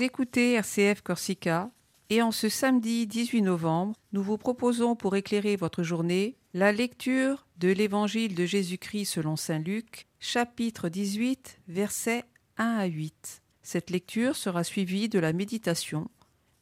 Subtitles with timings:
[0.00, 1.70] Écoutez RCF Corsica
[2.10, 7.46] et en ce samedi 18 novembre, nous vous proposons pour éclairer votre journée la lecture
[7.58, 12.24] de l'Évangile de Jésus-Christ selon Saint Luc, chapitre 18, versets
[12.58, 13.42] 1 à 8.
[13.62, 16.08] Cette lecture sera suivie de la méditation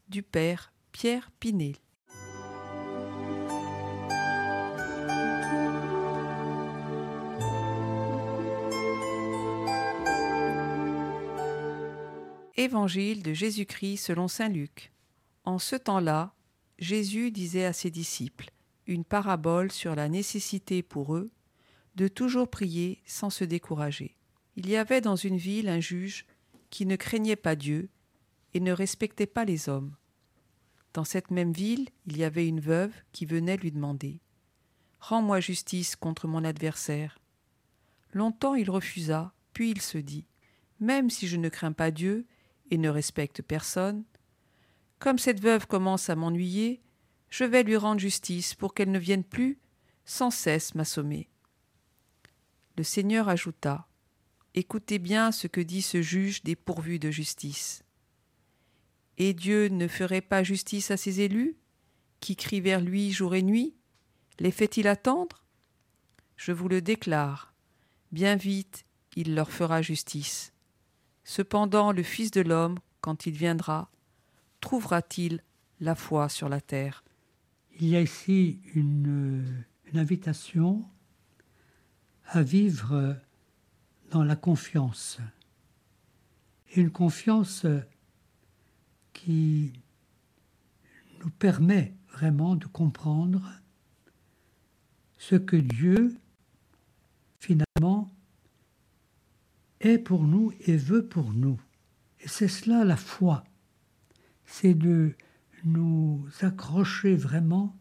[0.09, 1.84] du Père Pierre Pinet.
[12.65, 14.91] Évangile de Jésus-Christ selon Saint Luc.
[15.45, 16.35] En ce temps-là,
[16.79, 18.51] Jésus disait à ses disciples
[18.87, 21.31] une parabole sur la nécessité pour eux
[21.95, 24.17] de toujours prier sans se décourager.
[24.57, 26.25] Il y avait dans une ville un juge
[26.71, 27.91] qui ne craignait pas Dieu
[28.55, 29.95] et ne respectait pas les hommes.
[30.95, 34.23] Dans cette même ville, il y avait une veuve qui venait lui demander
[35.01, 37.19] Rends-moi justice contre mon adversaire.
[38.15, 40.25] Longtemps il refusa, puis il se dit
[40.81, 42.27] Même si je ne crains pas Dieu
[42.71, 44.05] et ne respecte personne,
[44.99, 46.81] comme cette veuve commence à m'ennuyer,
[47.29, 49.59] je vais lui rendre justice pour qu'elle ne vienne plus
[50.07, 51.29] sans cesse m'assommer.
[52.79, 53.87] Le Seigneur ajouta
[54.55, 57.85] Écoutez bien ce que dit ce juge dépourvu de justice.
[59.19, 61.57] Et Dieu ne ferait pas justice à ses élus,
[62.21, 63.75] qui crient vers lui jour et nuit
[64.39, 65.45] Les fait-il attendre?
[66.37, 67.53] Je vous le déclare,
[68.11, 70.54] bien vite il leur fera justice.
[71.25, 73.91] Cependant le Fils de l'homme, quand il viendra,
[74.61, 75.43] trouvera-t-il
[75.81, 77.03] la foi sur la terre?
[77.81, 79.65] Il y a ici une,
[79.95, 80.85] invitation
[82.27, 83.17] à vivre
[84.11, 85.19] dans la confiance.
[86.75, 87.65] Une confiance
[89.13, 89.73] qui
[91.21, 93.53] nous permet vraiment de comprendre
[95.19, 96.17] ce que Dieu,
[97.39, 98.11] finalement,
[99.85, 101.61] est pour nous et veut pour nous.
[102.21, 103.45] Et c'est cela la foi.
[104.47, 105.15] C'est de
[105.65, 107.77] nous accrocher vraiment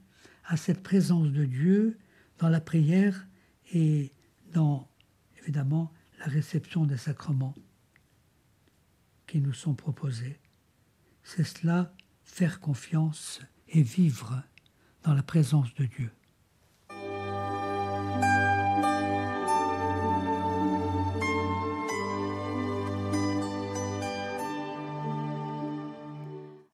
[0.45, 1.97] à cette présence de Dieu
[2.39, 3.27] dans la prière
[3.73, 4.11] et
[4.51, 4.87] dans,
[5.41, 7.55] évidemment, la réception des sacrements
[9.27, 10.39] qui nous sont proposés.
[11.23, 11.93] C'est cela,
[12.23, 14.43] faire confiance et vivre
[15.03, 16.11] dans la présence de Dieu.